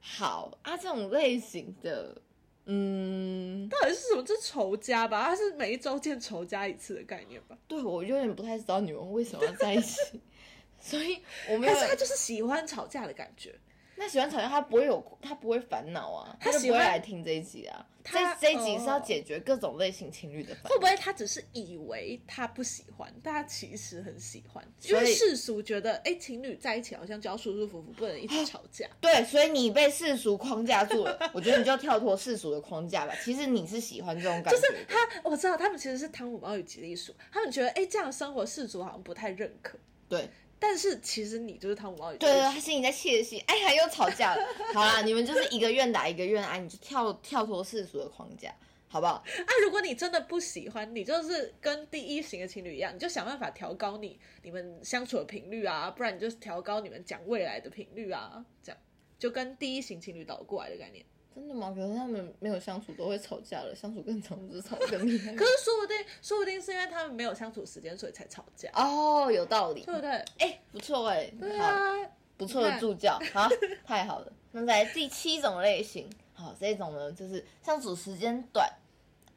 [0.00, 2.20] 好啊，这种类型的，
[2.66, 4.22] 嗯，到底是什么？
[4.22, 5.24] 这是仇家吧？
[5.24, 7.56] 他是每一周见仇家一次的概念吧？
[7.66, 10.20] 对我有点不太知道你们为什么要在一起，
[10.80, 11.18] 所以
[11.48, 13.54] 我没有但是他就是喜欢吵架的感觉？
[14.00, 17.86] 那喜欢吵架，他不会有，他不会烦恼啊，他就不会来听这一集啊。
[18.02, 20.70] 这他这一集是要哦解决各种类型情侣的烦恼。
[20.70, 24.66] 会不会他只是以为他不喜欢，但他其实很喜欢？
[24.84, 28.88] 因为世俗觉得，哎，情侣在一起好像就要舒舒服服，不能一直吵架。
[29.02, 33.14] 对，所以你被世俗框架住了，我觉得你就跳脱世俗的框架吧。
[33.22, 44.46] 其实你是喜欢这种感觉就是，他我知道他们其实是汤姆猫与吉利鼠，他们觉得哎这样的生活世俗好像不太认可，对但是其实你就是汤姆猫对对，他心里在窃喜，哎呀，又吵架了。
[44.74, 48.54] 好啦，你们就是一个愿打一个愿挨，你就跳跳脱世俗的框架，
[48.86, 49.14] 好不好？
[49.14, 58.78] 啊，如果你真的不喜欢，你就是跟第一型的情侣一样，你就想办法调高你你们相处的频率啊，不然你就调高你们讲未来的频率啊，这样
[59.18, 61.02] 就跟第一型情侣倒过来的概念。
[61.34, 61.72] 真的吗？
[61.74, 69.84] 可是他们没有相处都会吵架了，相处更长不是吵得更厉害 可是说不定，说不定是因为他们没有相处时间，所以才吵架，哦，有道理。
[69.84, 70.10] 对不对？
[70.38, 71.94] 哎，不错哎，好，对啊，
[72.36, 73.48] 不错的助教，好，
[73.86, 74.32] 太好了。
[74.52, 78.68] 那在第七种类型，好，这种呢就是相处时间短，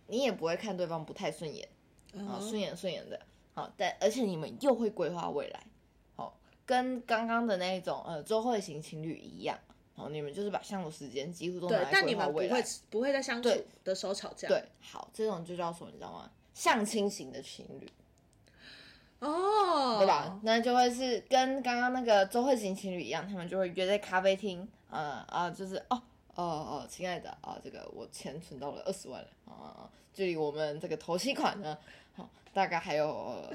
[0.08, 1.68] 你也不会看对方不太顺眼，
[2.18, 3.20] 啊，顺眼顺眼的，
[3.54, 5.64] 好，但而且你们又会规划未来，
[6.16, 9.60] 好，跟刚刚的那一种呃周会型情侣一样，
[9.96, 12.50] 好，你们就是把相处时间几乎都拿来，对但你们不会。
[12.90, 13.50] 不会在相处
[13.84, 14.48] 的时候吵架。
[14.48, 16.30] 对，好，这种就叫什么，你知道吗？
[16.54, 17.90] 相亲型的情侣，
[19.20, 20.40] 哦，对吧？？
[20.44, 26.02] 那就会是跟刚刚那个周慧型情侣一样，他们就会约在咖啡厅，呃啊，就是哦
[26.36, 31.76] 哦哦，亲爱的啊，这个我钱存到了二十万了啊啊啊，距离我们这个头期款呢，
[32.16, 33.50] 好、大概还有、呃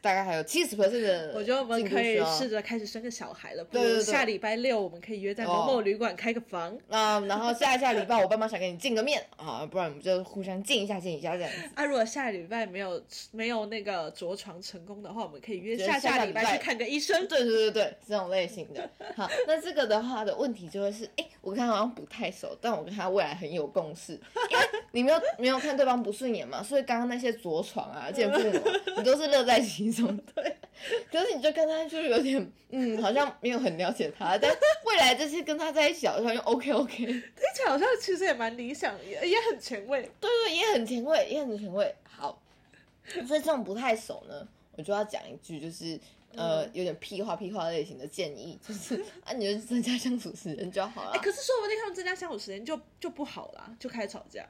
[0.00, 3.64] 大概还有七十 percent 的，我觉得我们可以试着着开始生个小孩了。
[3.64, 6.76] 不对对对如下礼拜六我们可以约在某某哦旅馆开个房。
[6.88, 11.70] 啊，然后下下礼拜我爸妈想跟你见个面 啊，不然我们就互相见一下见一下这样子。
[11.74, 17.26] 啊，如果下礼拜没有没有那个着床成功的话，我们可以约约下下下礼拜礼拜去看个医生。
[17.26, 18.88] 对对对对，这种类型的。
[19.16, 28.30] 好，那这个的话的问题就会是，哎，我跟他好像不太熟，但我跟他未来很有共识，因为你没有没有看对方不顺眼嘛，所以刚刚那些着床啊、 见
[28.96, 30.16] 你都是乐在其中。
[30.34, 30.56] 对，
[31.10, 34.50] 可是你就跟他就是有点，嗯，好像没有很了解他，但
[34.84, 37.22] 未来这次跟他在一起好像又 OK OK，对听
[37.54, 40.02] 起来好像其实也蛮理想，也也很前卫。
[40.20, 41.94] 对对，也很前卫，也很前卫。
[42.04, 42.40] 好，
[43.26, 44.46] 所以这种不太熟呢，
[44.76, 45.98] 我就要讲一句，就是。
[46.36, 51.12] 呃，有点屁话屁话类型的建议，就是 啊，你就增加相处时间就好了。
[51.12, 54.46] 哎、可是说不定他们增加相处时间就就不好啦，就开始吵架，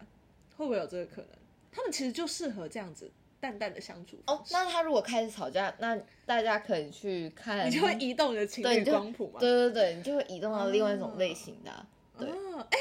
[0.57, 1.31] 会不会有这个可能？
[1.71, 3.09] 他们其实就适合这样子
[3.41, 9.41] 淡淡的相处哦那他如果开始吵架，那大家可以去看，你就会移动你的情侣光谱嘛。
[9.41, 11.87] 对对对，你就会移动到另外一种类型的啊、
[12.19, 12.79] 对哦，哎、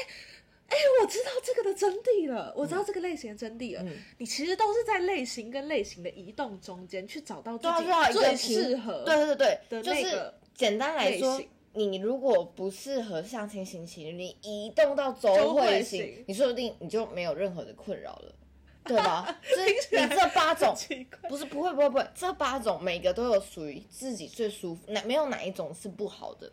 [0.68, 3.82] 哎、我知道这个的真谛了，我知道这个类型的真谛了。
[3.82, 9.04] 嗯你其实都是在类型跟类型的移动中间去找到自对最适合。
[9.04, 11.40] 对对对，的就是简单来说。
[11.74, 18.34] 你如果不适合相亲型情侣，你移动到周周会型，你说不定你就没有任何的困扰了，
[18.88, 19.36] 对吧？
[19.44, 20.74] 所以听起来你这八种。
[21.28, 26.50] 不是不会不会不会，这八种每个都有属于自己最舒服，哪没有哪一种是不好的，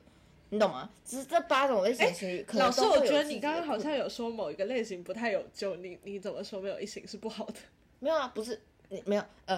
[0.50, 0.90] 你懂吗？
[1.06, 7.56] 只是这八种类型的情侣，可能老师，我觉得你刚刚好像有说某一个类型不太有救，你你怎么说没有一型是不好的？
[8.00, 9.58] 没有啊，不是你没有呃，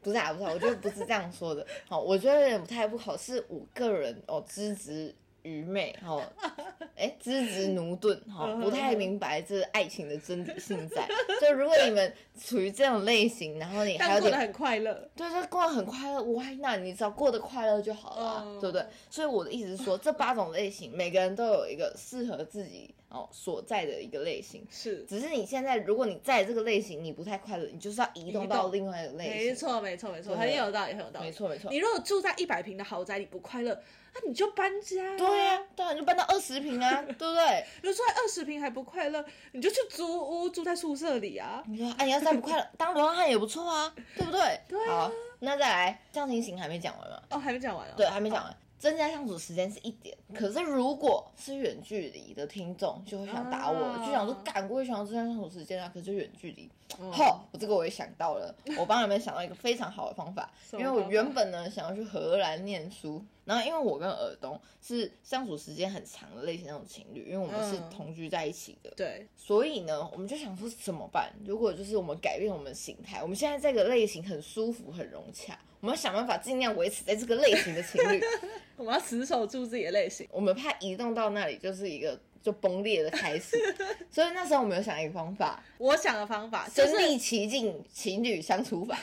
[0.00, 1.66] 不不是啊，不是、啊，我觉得不是这样说的。
[1.86, 5.14] 好，我觉得有点不太不好，是我个人哦资质
[5.48, 6.22] 愚昧，哦，
[6.94, 11.08] 哎，资质驽钝，哈、嗯不太明白这爱情的真理性在。
[11.40, 15.08] 就如果你们处于这种类型，然后你还有点快乐。
[15.16, 16.80] 对，就过得很快乐，Why not？
[16.80, 18.84] 你只要过得快乐就好了啊、嗯对不对？
[19.08, 24.66] 所以我的意思是说，这八种类型，每个人都有一个适合自己哦所在的一个类型。
[24.70, 29.34] 是，只是你现在，如果你在这个类型你不太快乐，你就是要移动到另外一个类型。
[29.34, 31.26] 没，错，没错，没错，对很有道理，很有道理。
[31.26, 31.78] 没错，没错你。
[31.78, 33.80] 如果住在一百平的豪宅你不快乐，
[34.14, 37.64] 那你就搬家、对呀、当然就搬到二十平啊， 对不对？
[37.82, 41.62] 如果住在二十平还不快乐，你就去租屋住在宿舍里啊。
[41.66, 44.60] 你说，哎，你要再不快乐，当流浪汉也不错啊，对不对？
[44.68, 47.22] 对啊好，那再来，相亲型还没讲完吗？
[47.30, 47.92] 哦，还没讲完哦。
[47.96, 48.56] 对，还没讲完。
[48.78, 54.04] 增加相处时间是一点，可是如果是远距离的听众，就会想打我，啊。
[54.06, 56.70] 就想说赶过去想要增加相处时间啊，可是就远距离。
[56.98, 57.10] 嗯。
[57.12, 67.90] 吼，我这个我也想到了， 我帮你们想到一个非常好的方法，因为我原本呢想要去荷兰念书，然后因为我跟尔东是相处时间很长的类型那种情侣，因为我们是嗯。
[67.90, 71.32] 同居在一起的，对，所以呢，我们就想说怎么办？
[71.44, 78.20] 如果就是我们改变我们的形态，我们现在这个类型很舒服、很融洽，我们要想办法尽量维持在这个类型的情侣。
[78.76, 80.28] 我们要死守住自己的类型。
[80.30, 83.56] 我们怕移动到那里就是一个就崩裂的开始，
[84.10, 88.96] 所以那时候我们有想一个方法，我想的方法就是，身临其境情侣相处法。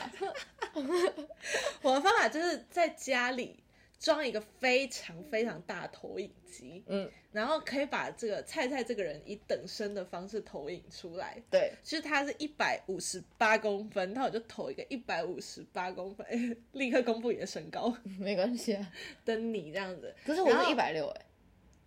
[1.82, 3.56] 我的方法就是在家里
[3.98, 11.42] 装一个非常非常大的投影机，嗯，然后可以把这个菜菜这个人以等身的方式投影出来。
[11.50, 16.26] 对，就是他是一百五十八公分，那我就投一个一百五十八公分，
[16.72, 18.92] 立刻公布你的身高， 没关系啊。
[19.24, 20.14] 等你这样子。
[20.24, 21.26] 可是我是一百六哎，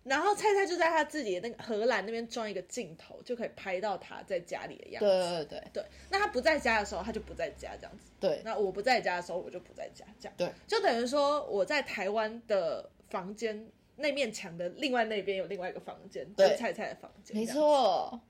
[0.02, 5.06] 然后菜菜就在他自己的那个荷兰那边装一个镜头，就可以拍到他在家里的样子。
[5.06, 8.10] 对对对对，那他不在家的时候，他就不在家这样子。
[8.18, 10.34] 对那我不在家的时候，我就不在家这样。
[10.36, 17.36] 对，就等于说我在台湾的房间那面墙的另外那边有另外一个房间，是菜菜的房间。
[17.36, 17.44] 没。
[17.44, 18.20] 错。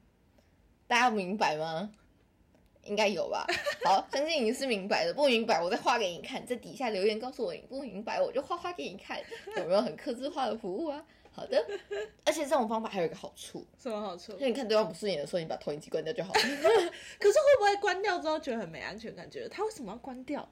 [0.88, 1.88] 大家明白吗？
[2.82, 3.46] 应该有吧。
[3.86, 9.20] 好，相信你是明白的，不明白我再画给你看，在底下留言告诉我你不明白，我就画画给你看，
[9.56, 11.06] 有没有很克制化的服务啊？
[11.32, 11.64] 好的，
[12.26, 14.32] 而且这种方法还有一个好处，什么好处？
[14.32, 16.40] 就你看对方不顺眼的时候，你把投影机关掉就好了。
[17.18, 19.30] 可是会不会关掉之后觉得很没安全感？
[19.30, 20.48] 觉得他为什么要关掉？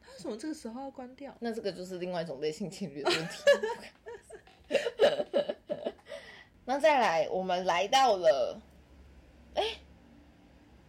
[0.00, 1.34] 他为什么这个时候要关掉？
[1.40, 3.42] 那这个就是另外一种类型情侣的问题。
[6.66, 8.60] 那再来，我们来到了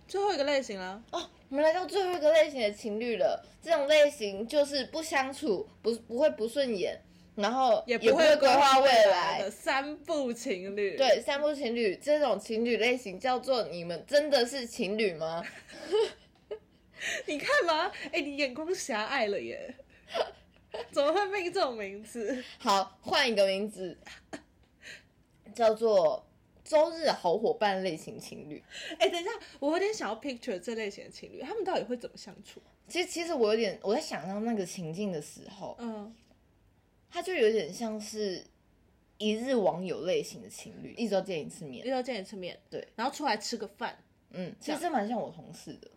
[0.08, 3.46] 最后一个类型了，哦，我们来到最后一个类型的情侣了。
[3.62, 7.00] 这种类型就是不相处，不不会不顺眼，
[7.40, 9.50] 然后也不会规划未来的。
[9.52, 15.44] 三部情侣。，对，三部情侣这种情侣类型叫做你们真的是情侣吗？
[17.26, 19.74] 你看嘛，哎、你眼光狭隘了耶，
[20.92, 22.44] 怎么会命这种名字？
[22.60, 23.98] 好，换一个名字，
[25.56, 26.28] 叫做
[26.66, 28.62] 周日好伙伴类型情侣。
[29.00, 29.32] 哎、等一下，
[29.62, 32.62] 我有点想要 picture 这类型的情侣，他们到底会怎么相处？
[32.90, 36.14] 其实，其实我有点我在想到那个情境的时候，嗯，
[37.10, 38.44] 它就有点像是
[39.18, 41.90] 一日网友类型的情侣，一周见一次面一。
[41.90, 43.98] 周见一次面，对，然后出来吃个饭，
[44.32, 45.90] 嗯，其实这蛮像我同事的。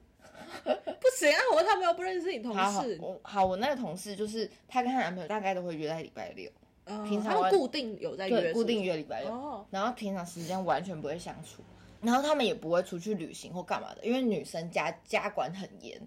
[0.64, 6.50] 不行啊，我他们又不认识你同好好，事，我好，我那个同事就是她跟她男朋友大概都会约在礼拜六，
[6.84, 11.62] 嗯平常他们固定有在约，是不是，固定约礼拜六，哦，然后平常时间完全不会相处，
[12.00, 16.00] 然后他们也不会出去旅行或干嘛的，因为女生家家管很严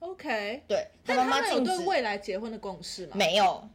[0.00, 3.16] ，OK，对，但妈他们有对止未来结婚的共识吗？
[3.16, 3.66] 没有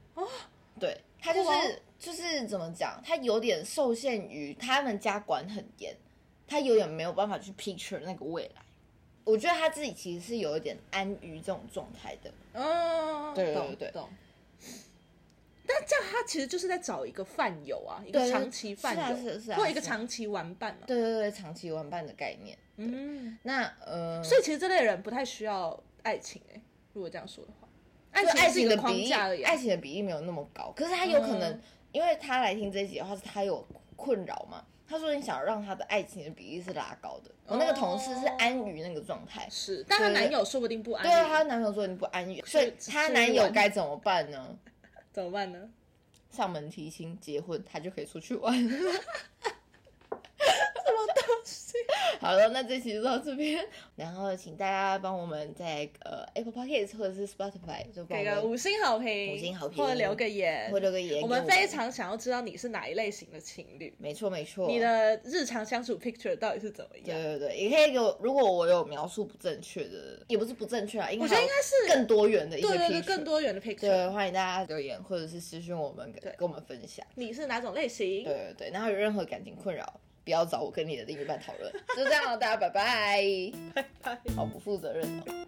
[0.79, 5.95] 对他就是就是怎么讲，他有点受限于他们家管很严，
[6.47, 8.61] 他有点没有办法去 picture 那个未来。
[9.23, 13.93] 我觉得他自己其实是有一点安于这种状态的，嗯，对对对。
[15.63, 20.81] 但这样他其实就是在找一个饭友啊，一个长期饭友，是啊是啊是啊或一个长期玩伴嘛。
[20.87, 22.57] 对对对，长期玩伴的概念。
[22.77, 26.59] 嗯，那呃，所以其实这类人不太需要爱情哎、
[26.93, 27.67] 如果这样说的话，
[28.11, 29.11] 爱就爱情的比例。
[29.43, 30.71] 爱情的比例没有那么高。
[30.75, 34.63] 可是他有可能，嗯因为他来听这一集的话，是他有困扰嘛？
[34.87, 37.31] 他说你想让他的爱情的比例是拉高的。
[37.45, 44.57] 我那个同事是安于那个状态，是，但她男友说不定不安对啊，于她男朋友说你不安于，所以出她男友该怎么办呢？
[45.11, 45.69] 怎么办呢？
[46.29, 48.53] 上门提亲结婚，他就可以出去玩。
[52.19, 67.05] 好了，那这期就到这边，然后请大家帮我们在呃 Apple Podcast 或者是 Spotify 就给个五星好评，五星好评或者留个言，或留个言我们非常想要知道你是哪一类型的情侣，没错没错，你的日常相处 picture 到底是怎么样？
[67.05, 73.79] 对对对，也可以给我，如果我有描述不正确的，也不是不正确啊，应该我觉得应该是更多元的一些对对对，picture 更多元的 picture。
[73.81, 77.05] 对，欢迎大家留言或者是私讯我们，跟跟我们分享。
[77.15, 78.23] 你是哪种类型？
[78.23, 81.71] 对对对，然后有任何感情困扰，不要找我跟你的另一半讨论。
[81.95, 83.23] 就这样了，大家拜拜。
[83.73, 84.19] 拜拜。
[84.35, 85.47] 好不负责任哦。